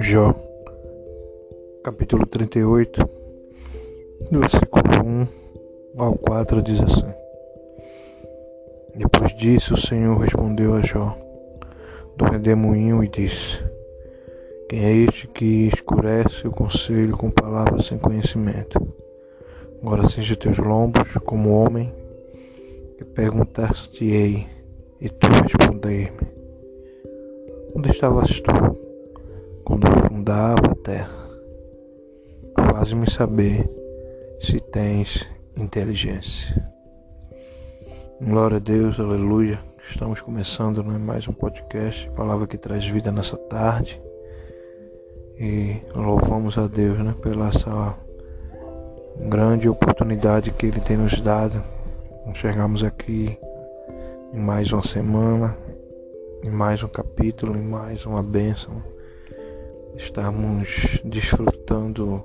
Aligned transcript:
Jó, 0.00 0.34
capítulo 1.82 2.26
38, 2.26 3.08
versículo 4.30 4.82
1 5.04 5.26
ao 5.96 6.14
4 6.18 6.62
diz 6.62 6.82
assim: 6.82 7.12
Depois 8.94 9.34
disso, 9.34 9.74
o 9.74 9.76
Senhor 9.76 10.16
respondeu 10.18 10.74
a 10.74 10.80
Jó 10.82 11.16
do 12.16 12.26
redemoinho 12.26 13.02
e 13.02 13.08
disse: 13.08 13.64
Quem 14.68 14.84
é 14.84 14.92
este 14.92 15.28
que 15.28 15.68
escurece 15.68 16.46
o 16.46 16.52
conselho 16.52 17.16
com 17.16 17.30
palavras 17.30 17.86
sem 17.86 17.98
conhecimento? 17.98 18.78
Agora 19.80 20.08
cinge 20.08 20.36
teus 20.36 20.58
lombos 20.58 21.14
como 21.24 21.52
homem, 21.52 21.92
e 23.00 23.04
perguntar-te-ei, 23.04 24.46
e 25.00 25.08
tu 25.08 25.26
responder-me: 25.26 26.28
Onde 27.74 27.90
estavas 27.90 28.40
tu? 28.40 28.85
Quando 29.66 29.84
fundava 30.08 30.70
a 30.70 30.74
terra. 30.76 31.28
Faz-me 32.70 33.10
saber 33.10 33.68
se 34.38 34.60
tens 34.60 35.28
inteligência. 35.56 36.64
Glória 38.20 38.58
a 38.58 38.60
Deus, 38.60 39.00
aleluia. 39.00 39.58
Estamos 39.90 40.20
começando 40.20 40.84
né, 40.84 40.96
mais 40.98 41.26
um 41.26 41.32
podcast, 41.32 42.08
palavra 42.10 42.46
que 42.46 42.56
traz 42.56 42.86
vida 42.86 43.10
nessa 43.10 43.36
tarde. 43.36 44.00
E 45.36 45.82
louvamos 45.96 46.56
a 46.56 46.68
Deus 46.68 47.00
né, 47.00 47.12
pela 47.20 47.48
essa 47.48 47.92
grande 49.18 49.68
oportunidade 49.68 50.52
que 50.52 50.66
Ele 50.66 50.78
tem 50.78 50.96
nos 50.96 51.20
dado. 51.20 51.60
Chegamos 52.34 52.84
aqui 52.84 53.36
em 54.32 54.38
mais 54.38 54.70
uma 54.70 54.84
semana, 54.84 55.56
em 56.44 56.50
mais 56.50 56.84
um 56.84 56.88
capítulo, 56.88 57.56
em 57.56 57.64
mais 57.64 58.06
uma 58.06 58.22
bênção 58.22 58.95
estarmos 59.96 61.00
desfrutando 61.04 62.24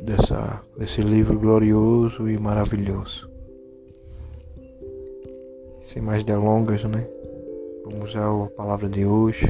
dessa, 0.00 0.60
desse 0.76 1.00
livro 1.00 1.38
glorioso 1.38 2.28
e 2.28 2.38
maravilhoso. 2.38 3.30
Sem 5.80 6.02
mais 6.02 6.24
delongas, 6.24 6.84
né? 6.84 7.06
Vamos 7.84 8.14
à 8.16 8.46
palavra 8.56 8.88
de 8.88 9.04
hoje. 9.04 9.46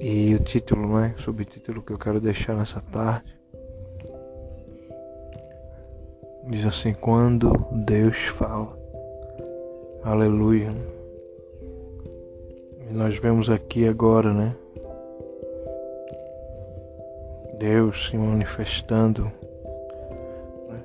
E 0.00 0.34
o 0.34 0.38
título, 0.38 0.98
né? 0.98 1.14
O 1.18 1.22
subtítulo 1.22 1.82
que 1.82 1.92
eu 1.92 1.98
quero 1.98 2.20
deixar 2.20 2.56
nessa 2.56 2.80
tarde. 2.80 3.38
Diz 6.48 6.66
assim: 6.66 6.94
Quando 6.94 7.52
Deus 7.84 8.16
fala. 8.16 8.76
Aleluia. 10.02 10.70
E 12.90 12.92
nós 12.92 13.16
vemos 13.16 13.48
aqui 13.48 13.88
agora, 13.88 14.34
né? 14.34 14.56
Deus 17.56 18.08
se 18.08 18.16
manifestando. 18.16 19.30
Né? 20.68 20.82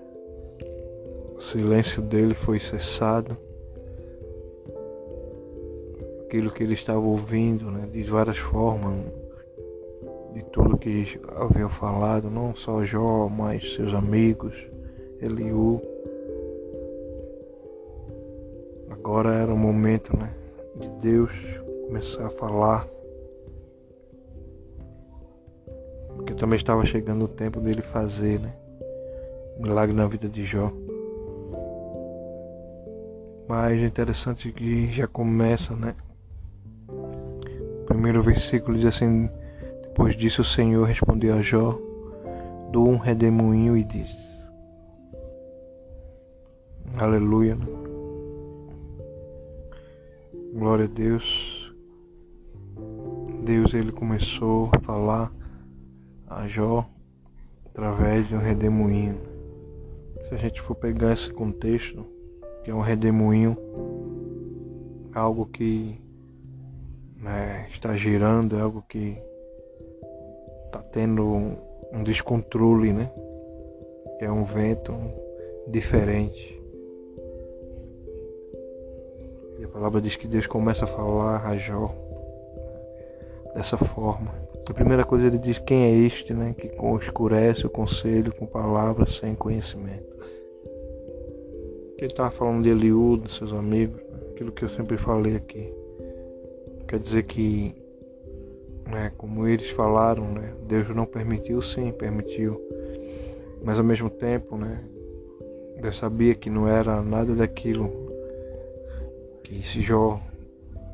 O 1.35 1.41
silêncio 1.41 2.03
dele 2.03 2.35
foi 2.35 2.59
cessado. 2.59 3.35
Aquilo 6.25 6.51
que 6.51 6.61
ele 6.61 6.75
estava 6.75 6.99
ouvindo, 6.99 7.71
né? 7.71 7.87
De 7.91 8.03
várias 8.03 8.37
formas, 8.37 8.99
de 10.31 10.45
tudo 10.51 10.77
que 10.77 11.19
havia 11.37 11.67
falado, 11.69 12.29
não 12.29 12.55
só 12.55 12.83
Jó, 12.83 13.27
mas 13.27 13.73
seus 13.73 13.95
amigos, 13.95 14.53
Eliú. 15.19 15.81
Agora 18.91 19.33
era 19.33 19.51
o 19.51 19.57
momento, 19.57 20.15
né? 20.15 20.31
De 20.75 20.89
Deus 21.01 21.64
começar 21.87 22.25
a 22.25 22.29
falar. 22.29 22.87
Porque 26.15 26.33
também 26.33 26.57
estava 26.57 26.83
chegando 26.85 27.25
o 27.25 27.27
tempo 27.27 27.59
dele 27.59 27.81
fazer, 27.81 28.39
né? 28.39 28.53
milagre 29.59 29.95
na 29.95 30.07
vida 30.07 30.27
de 30.27 30.43
Jó. 30.43 30.71
Mas 33.47 33.79
é 33.79 33.85
interessante 33.85 34.51
que 34.51 34.91
já 34.91 35.07
começa, 35.07 35.75
né? 35.75 35.95
Primeiro 37.85 38.21
versículo 38.21 38.77
diz 38.77 38.87
assim: 38.87 39.29
Depois 39.83 40.15
disso 40.15 40.41
o 40.41 40.45
Senhor 40.45 40.83
respondeu 40.83 41.35
a 41.35 41.41
Jó, 41.41 41.79
do 42.71 42.83
um 42.83 42.97
redemoinho 42.97 43.77
e 43.77 43.83
disse: 43.83 44.25
Aleluia. 46.97 47.55
Né? 47.55 47.65
Glória 50.53 50.85
a 50.85 50.87
Deus. 50.87 51.54
Deus 53.45 53.75
ele 53.75 53.91
começou 53.91 54.71
a 54.75 54.79
falar 54.79 55.31
a 56.27 56.47
Jó 56.47 56.83
através 57.67 58.27
de 58.27 58.33
um 58.33 58.39
redemoinho. 58.39 59.19
Se 60.27 60.33
a 60.33 60.37
gente 60.37 60.59
for 60.59 60.73
pegar 60.73 61.13
esse 61.13 61.31
contexto, 61.31 62.03
que 62.63 62.71
é 62.71 62.73
um 62.73 62.81
redemoinho, 62.81 63.55
algo 65.13 65.45
que 65.45 66.01
né, 67.17 67.67
está 67.71 67.95
girando, 67.95 68.57
é 68.57 68.61
algo 68.61 68.83
que 68.89 69.15
está 70.65 70.79
tendo 70.79 71.23
um, 71.93 72.03
descontrole, 72.03 72.91
né? 72.91 73.11
É 74.21 74.31
um 74.31 74.43
vento 74.43 74.91
diferente. 75.67 76.59
E 79.59 79.63
a 79.63 79.67
palavra 79.67 80.01
diz 80.01 80.15
que 80.15 80.27
Deus 80.27 80.47
começa 80.47 80.85
a 80.85 80.87
falar 80.87 81.45
a 81.45 81.55
Jó 81.57 82.04
dessa 83.55 83.77
forma. 83.77 84.33
A 84.69 84.73
primeira 84.73 85.05
coisa 85.05 85.27
ele 85.27 85.37
diz 85.37 85.57
quem 85.57 85.83
é 85.83 85.91
este, 85.91 86.33
né, 86.33 86.53
que 86.57 86.69
escurece 87.01 87.65
o 87.65 87.69
conselho 87.69 88.35
com 88.35 88.45
palavras 88.45 89.15
sem 89.15 89.33
conhecimento. 89.33 90.15
Ele 91.97 92.07
estava 92.07 92.29
falando 92.29 92.63
de 92.63 92.69
Eliú, 92.69 93.15
dos 93.15 93.37
seus 93.37 93.53
amigos, 93.53 94.01
aquilo 94.31 94.51
que 94.51 94.63
eu 94.63 94.69
sempre 94.69 94.97
falei 94.97 95.37
aqui. 95.37 95.73
Quer 96.87 96.99
dizer 96.99 97.23
que, 97.23 97.73
né, 98.85 99.13
como 99.17 99.47
eles 99.47 99.69
falaram, 99.69 100.25
né, 100.25 100.53
Deus 100.67 100.93
não 100.93 101.05
permitiu, 101.05 101.61
sim, 101.61 101.91
permitiu. 101.93 102.61
Mas 103.63 103.79
ao 103.79 103.85
mesmo 103.85 104.09
tempo, 104.09 104.57
né, 104.57 104.83
Deus 105.81 105.95
sabia 105.95 106.35
que 106.35 106.49
não 106.49 106.67
era 106.67 107.01
nada 107.01 107.33
daquilo 107.33 107.89
que 109.43 109.59
esse 109.59 109.79
Jó 109.79 110.19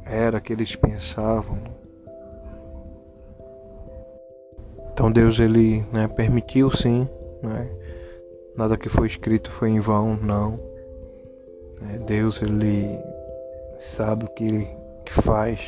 era, 0.06 0.40
que 0.40 0.54
eles 0.54 0.76
pensavam. 0.76 1.56
Né? 1.56 1.81
Então 5.02 5.12
Deus 5.12 5.40
ele 5.40 5.84
né, 5.92 6.08
permitiu 6.08 6.70
sim, 6.70 7.10
né? 7.42 7.68
nada 8.56 8.78
que 8.78 8.88
foi 8.88 9.08
escrito 9.08 9.50
foi 9.50 9.72
em 9.72 9.80
vão, 9.80 10.16
não. 10.16 10.60
É, 11.90 11.98
Deus 11.98 12.40
ele 12.44 13.00
sabe 13.80 14.26
o 14.26 14.28
que, 14.28 14.68
que 15.04 15.12
faz, 15.12 15.60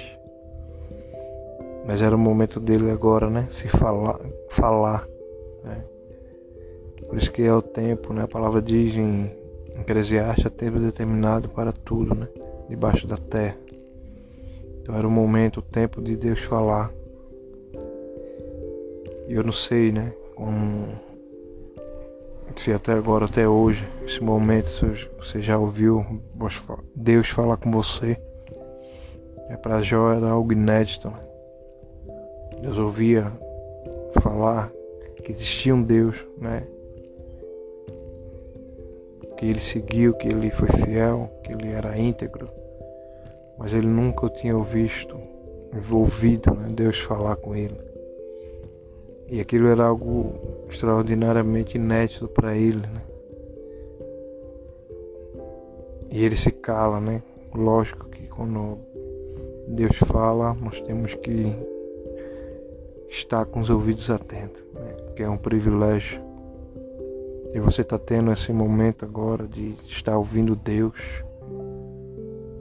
mas 1.83 1.99
era 1.99 2.15
o 2.15 2.19
momento 2.19 2.59
dele 2.59 2.91
agora, 2.91 3.27
né? 3.27 3.47
Se 3.49 3.67
falar, 3.67 4.19
falar. 4.49 5.07
Né? 5.63 5.83
Por 7.09 7.17
isso 7.17 7.31
que 7.31 7.41
é 7.41 7.51
o 7.51 7.59
tempo, 7.59 8.13
né? 8.13 8.25
A 8.25 8.27
palavra 8.27 8.61
diz 8.61 8.95
em 8.95 9.31
Eclesiastes, 9.79 10.51
tempo 10.51 10.77
determinado 10.77 11.49
para 11.49 11.71
tudo, 11.71 12.13
né? 12.13 12.27
Debaixo 12.69 13.07
da 13.07 13.17
terra. 13.17 13.57
Então 14.79 14.95
era 14.95 15.07
o 15.07 15.11
momento, 15.11 15.57
o 15.57 15.63
tempo 15.63 16.03
de 16.03 16.15
Deus 16.15 16.41
falar. 16.41 16.93
Eu 19.27 19.43
não 19.43 19.53
sei, 19.53 19.91
né? 19.91 20.13
Como 20.35 20.87
se 22.55 22.71
até 22.71 22.93
agora, 22.93 23.25
até 23.25 23.47
hoje, 23.47 23.87
esse 24.05 24.23
momento, 24.23 24.69
você 25.17 25.41
já 25.41 25.57
ouviu 25.57 26.05
Deus 26.95 27.27
falar 27.29 27.57
com 27.57 27.71
você. 27.71 28.17
É 29.49 29.57
para 29.57 29.81
Jó 29.81 30.11
era 30.13 30.29
algo 30.29 30.53
inédito. 30.53 31.09
Né? 31.09 31.19
Deus 32.61 32.77
ouvia 32.77 33.31
falar 34.21 34.71
que 35.23 35.31
existia 35.31 35.73
um 35.73 35.81
Deus, 35.81 36.15
né? 36.37 36.63
Que 39.37 39.45
ele 39.45 39.59
seguiu, 39.59 40.13
que 40.13 40.27
ele 40.27 40.51
foi 40.51 40.69
fiel, 40.69 41.29
que 41.43 41.53
ele 41.53 41.69
era 41.71 41.97
íntegro. 41.97 42.49
Mas 43.57 43.73
ele 43.73 43.87
nunca 43.87 44.29
tinha 44.29 44.57
visto, 44.57 45.17
ouvido 45.91 46.53
né? 46.53 46.67
Deus 46.71 46.99
falar 46.99 47.35
com 47.37 47.55
ele. 47.55 47.92
E 49.33 49.41
aquilo 49.41 49.67
era 49.67 49.85
algo 49.85 50.35
extraordinariamente 50.69 51.75
inédito 51.75 52.27
para 52.27 52.55
ele, 52.55 52.85
né? 52.85 53.01
E 56.11 56.23
ele 56.23 56.35
se 56.35 56.51
cala, 56.51 57.01
né? 57.01 57.23
Lógico 57.51 58.07
que 58.09 58.27
quando 58.27 58.77
Deus 59.69 59.97
fala, 59.97 60.55
nós 60.61 60.79
temos 60.81 61.15
que 61.15 61.51
estar 63.09 63.43
com 63.45 63.61
os 63.61 63.71
ouvidos 63.71 64.07
atentos, 64.11 64.63
né? 64.71 64.95
Que 65.15 65.23
é 65.23 65.29
um 65.29 65.37
privilégio. 65.37 66.21
E 67.55 67.59
você 67.59 67.81
está 67.81 67.97
tendo 67.97 68.31
esse 68.31 68.53
momento 68.53 69.03
agora 69.03 69.47
de 69.47 69.73
estar 69.87 70.15
ouvindo 70.15 70.55
Deus. 70.55 70.93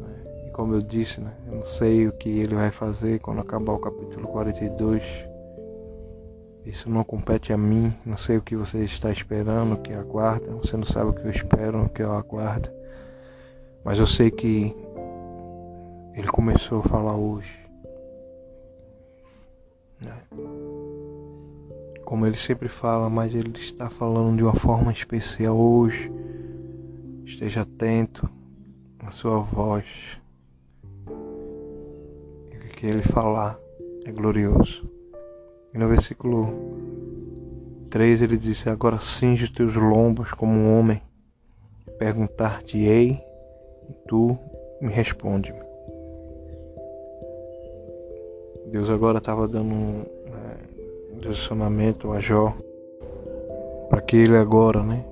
Né? 0.00 0.50
como 0.54 0.74
eu 0.74 0.80
disse, 0.80 1.20
né? 1.20 1.34
Eu 1.48 1.56
não 1.56 1.62
sei 1.62 2.08
o 2.08 2.12
que 2.12 2.30
ele 2.30 2.54
vai 2.54 2.70
fazer 2.70 3.20
quando 3.20 3.42
acabar 3.42 3.74
o 3.74 3.78
capítulo 3.78 4.26
42. 4.28 5.31
Isso 6.64 6.88
não 6.88 7.02
compete 7.02 7.52
a 7.52 7.56
mim, 7.56 7.92
não 8.06 8.16
sei 8.16 8.36
o 8.36 8.42
que 8.42 8.54
você 8.54 8.84
está 8.84 9.10
esperando, 9.10 9.74
o 9.74 9.78
que 9.78 9.92
aguarda, 9.92 10.46
você 10.52 10.76
não 10.76 10.84
sabe 10.84 11.10
o 11.10 11.12
que 11.12 11.22
eu 11.22 11.30
espero, 11.30 11.84
o 11.84 11.88
que 11.88 12.02
eu 12.02 12.12
aguardo. 12.12 12.70
Mas 13.84 13.98
eu 13.98 14.06
sei 14.06 14.30
que 14.30 14.74
ele 16.14 16.28
começou 16.28 16.80
a 16.80 16.84
falar 16.84 17.16
hoje. 17.16 17.50
Né? 20.00 20.16
Como 22.04 22.26
ele 22.26 22.36
sempre 22.36 22.68
fala, 22.68 23.10
mas 23.10 23.34
ele 23.34 23.58
está 23.58 23.90
falando 23.90 24.36
de 24.36 24.44
uma 24.44 24.54
forma 24.54 24.92
especial 24.92 25.56
hoje. 25.56 26.12
Esteja 27.24 27.62
atento 27.62 28.28
à 29.00 29.10
sua 29.10 29.40
voz. 29.40 29.84
O 31.06 32.74
que 32.76 32.86
ele 32.86 33.02
falar 33.02 33.58
é 34.04 34.12
glorioso. 34.12 34.88
E 35.74 35.78
no 35.78 35.88
versículo 35.88 36.48
3 37.90 38.22
ele 38.22 38.36
diz: 38.36 38.66
Agora 38.66 38.98
cinge 38.98 39.44
os 39.44 39.50
teus 39.50 39.74
lombos 39.74 40.32
como 40.32 40.52
um 40.52 40.78
homem. 40.78 41.00
Perguntar-te-ei, 41.98 43.20
e 43.88 43.92
tu 44.06 44.36
me 44.80 44.92
responde-me. 44.92 45.60
Deus 48.70 48.88
agora 48.88 49.18
estava 49.18 49.46
dando 49.46 49.74
um 49.74 50.02
é, 50.26 51.18
direcionamento 51.18 52.10
a 52.12 52.18
Jó 52.18 52.54
para 53.90 54.00
que 54.00 54.16
ele 54.16 54.36
agora, 54.36 54.82
né, 54.82 55.04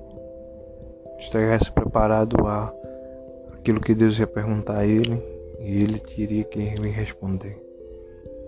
estivesse 1.19 1.71
preparado 1.71 2.47
a 2.47 2.73
aquilo 3.53 3.79
que 3.79 3.93
Deus 3.93 4.17
ia 4.17 4.25
perguntar 4.25 4.79
a 4.79 4.85
ele 4.87 5.21
e 5.59 5.83
ele 5.83 5.99
teria 5.99 6.43
que 6.43 6.59
lhe 6.59 6.89
responder. 6.89 7.70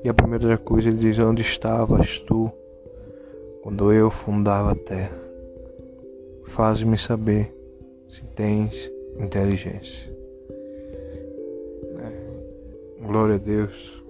E 0.03 0.09
a 0.09 0.13
primeira 0.13 0.57
coisa 0.57 0.89
ele 0.89 0.97
diz: 0.97 1.17
Onde 1.17 1.41
estavas 1.41 2.19
tu 2.19 2.51
quando 3.61 3.93
eu 3.93 4.11
fundava 4.11 4.73
a 4.73 4.75
terra? 4.75 5.17
Faz-me 6.47 6.97
saber 6.97 7.55
se 8.09 8.25
tens 8.25 8.91
inteligência. 9.17 10.11
É. 11.99 13.07
Glória 13.07 13.35
a 13.35 13.37
Deus. 13.37 14.03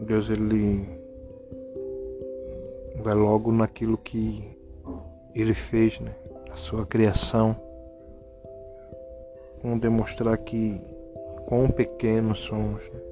Deus 0.00 0.30
ele 0.30 0.86
vai 3.02 3.14
logo 3.14 3.50
naquilo 3.50 3.98
que 3.98 4.44
ele 5.34 5.52
fez, 5.54 5.98
né? 5.98 6.14
A 6.52 6.56
sua 6.56 6.86
criação. 6.86 7.56
Vamos 9.60 9.80
demonstrar 9.80 10.38
que 10.38 10.80
quão 11.46 11.68
pequenos 11.68 12.38
somos. 12.38 12.82
Né? 12.84 13.11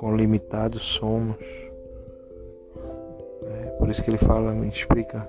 Quão 0.00 0.16
limitados 0.16 0.80
somos. 0.80 1.36
É, 3.42 3.66
por 3.78 3.90
isso 3.90 4.02
que 4.02 4.08
ele 4.08 4.16
fala, 4.16 4.50
me 4.52 4.66
explica. 4.66 5.28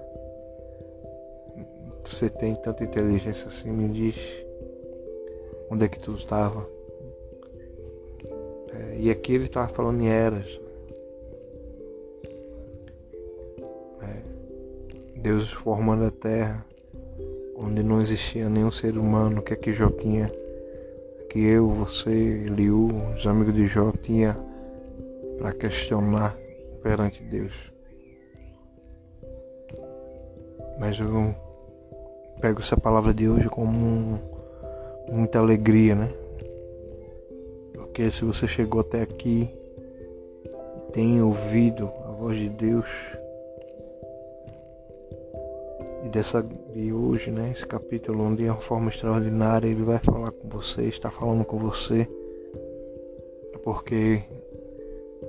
Você 2.05 2.29
tem 2.29 2.55
tanta 2.55 2.81
inteligência 2.81 3.47
assim, 3.47 3.69
me 3.69 3.89
diz 3.89 4.15
onde 5.69 5.83
é 5.83 5.89
que 5.89 5.99
tu 5.99 6.13
estava. 6.13 6.65
É, 8.73 8.95
e 8.97 9.11
aqui 9.11 9.33
ele 9.33 9.43
estava 9.43 9.67
falando 9.67 10.01
em 10.01 10.07
eras. 10.07 10.47
É, 14.03 15.19
Deus 15.19 15.51
formando 15.51 16.05
a 16.05 16.11
terra, 16.11 16.65
onde 17.57 17.83
não 17.83 17.99
existia 18.01 18.47
nenhum 18.47 18.71
ser 18.71 18.97
humano, 18.97 19.41
que 19.41 19.53
aqui 19.53 19.73
Jó 19.73 19.89
tinha, 19.89 20.31
que 21.29 21.39
eu, 21.39 21.67
você, 21.67 22.45
Liu, 22.45 22.87
os 23.17 23.27
amigos 23.27 23.53
de 23.53 23.67
Jó 23.67 23.91
para 25.41 25.53
questionar 25.53 26.37
perante 26.83 27.23
Deus. 27.23 27.51
Mas 30.79 30.99
eu 30.99 31.33
pego 32.39 32.59
essa 32.59 32.77
palavra 32.77 33.11
de 33.11 33.27
hoje 33.27 33.49
como 33.49 33.71
um, 33.71 34.19
muita 35.11 35.39
alegria, 35.39 35.95
né? 35.95 36.09
Porque 37.73 38.11
se 38.11 38.23
você 38.23 38.47
chegou 38.47 38.81
até 38.81 39.01
aqui 39.01 39.49
e 40.45 40.91
tem 40.91 41.21
ouvido 41.21 41.91
a 42.05 42.11
voz 42.11 42.37
de 42.37 42.49
Deus 42.49 42.87
e 46.05 46.09
dessa 46.09 46.43
de 46.43 46.93
hoje, 46.93 47.31
né? 47.31 47.51
Esse 47.51 47.65
capítulo 47.65 48.23
onde 48.23 48.45
é 48.45 48.51
uma 48.51 48.61
forma 48.61 48.89
extraordinária 48.91 49.67
ele 49.67 49.83
vai 49.83 49.97
falar 49.97 50.31
com 50.31 50.47
você, 50.47 50.83
está 50.83 51.09
falando 51.09 51.43
com 51.43 51.57
você, 51.57 52.07
é 53.53 53.57
porque 53.57 54.21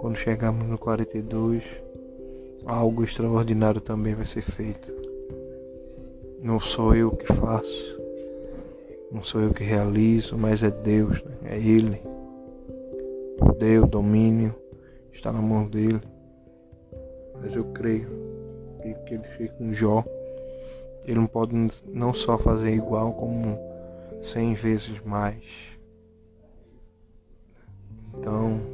quando 0.02 0.16
chegarmos 0.16 0.66
no 0.66 0.76
42, 0.76 1.62
algo 2.66 3.04
extraordinário 3.04 3.80
também 3.80 4.16
vai 4.16 4.24
ser 4.24 4.42
feito. 4.42 4.92
Não 6.42 6.58
sou 6.58 6.96
eu 6.96 7.12
que 7.12 7.32
faço, 7.32 8.00
não 9.12 9.22
sou 9.22 9.40
eu 9.40 9.54
que 9.54 9.62
realizo, 9.62 10.36
mas 10.36 10.64
é 10.64 10.72
Deus, 10.72 11.22
né? 11.22 11.52
é 11.52 11.56
Ele. 11.56 12.02
Poder, 13.38 13.80
o 13.80 13.86
domínio 13.86 14.52
está 15.12 15.32
na 15.32 15.40
mão 15.40 15.68
dele. 15.68 16.00
Mas 17.40 17.54
eu 17.54 17.66
creio 17.66 18.08
que, 18.82 18.94
que 18.94 19.14
ele 19.14 19.28
fez 19.36 19.52
com 19.52 19.72
Jó. 19.72 20.04
Ele 21.04 21.20
não 21.20 21.28
pode 21.28 21.54
não 21.86 22.12
só 22.12 22.36
fazer 22.36 22.72
igual, 22.72 23.12
como 23.12 23.56
cem 24.20 24.52
vezes 24.54 25.00
mais. 25.04 25.44
Então, 28.18 28.71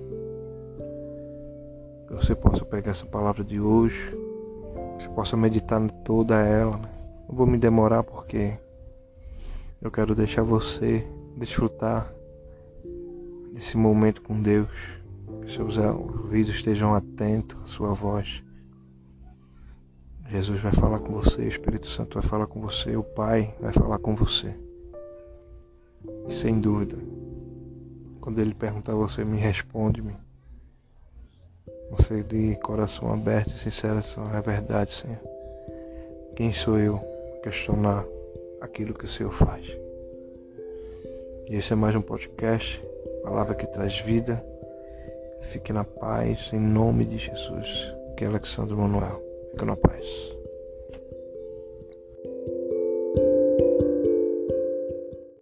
você 2.29 2.35
possa 2.35 2.63
pegar 2.63 2.91
essa 2.91 3.07
palavra 3.07 3.43
de 3.43 3.59
hoje, 3.59 4.15
você 4.99 5.09
possa 5.09 5.35
meditar 5.35 5.81
toda 6.05 6.37
ela. 6.37 6.77
Né? 6.77 6.89
Não 7.27 7.35
vou 7.35 7.47
me 7.47 7.57
demorar 7.57 8.03
porque 8.03 8.59
eu 9.81 9.91
quero 9.91 10.15
deixar 10.15 10.43
você 10.43 11.09
desfrutar 11.39 12.13
desse 13.51 13.79
momento 13.79 14.21
com 14.21 14.43
Deus. 14.43 14.69
Que 15.43 15.51
seus 15.51 15.79
ouvidos 15.79 16.55
estejam 16.55 16.95
atentos 16.95 17.57
à 17.63 17.67
sua 17.67 17.95
voz. 17.95 18.45
Jesus 20.29 20.61
vai 20.61 20.73
falar 20.73 20.99
com 20.99 21.15
você, 21.15 21.41
o 21.41 21.49
Espírito 21.49 21.87
Santo 21.87 22.21
vai 22.21 22.29
falar 22.29 22.47
com 22.47 22.61
você, 22.61 22.95
o 22.95 23.03
Pai 23.03 23.55
vai 23.59 23.73
falar 23.73 23.99
com 23.99 24.15
você. 24.15 24.55
E 26.29 26.35
sem 26.35 26.61
dúvida, 26.61 26.99
quando 28.21 28.39
ele 28.39 28.53
perguntar 28.53 28.93
a 28.93 28.97
você, 28.97 29.25
me 29.25 29.39
responde-me. 29.39 30.28
Você 31.91 32.23
de 32.23 32.57
coração 32.57 33.13
aberto 33.13 33.51
e 33.51 33.59
sincero, 33.59 34.01
é 34.37 34.41
verdade, 34.41 34.93
Senhor. 34.93 35.19
Quem 36.37 36.53
sou 36.53 36.79
eu 36.79 37.01
questionar 37.43 38.05
aquilo 38.61 38.95
que 38.95 39.05
o 39.05 39.09
Senhor 39.09 39.33
faz? 39.33 39.67
E 41.49 41.57
esse 41.57 41.73
é 41.73 41.77
mais 41.77 41.97
um 41.97 42.03
podcast, 42.03 42.83
palavra 43.23 43.55
que 43.55 43.67
traz 43.67 43.99
vida. 44.01 44.45
Fique 45.43 45.73
na 45.73 45.85
paz, 45.85 46.51
em 46.53 46.61
nome 46.61 47.05
de 47.05 47.17
Jesus. 47.17 47.95
Que 48.17 48.25
é 48.25 48.29
Alexandre 48.29 48.75
Manuel. 48.75 49.23
Fique 49.51 49.65
na 49.65 49.77
paz. 49.77 50.38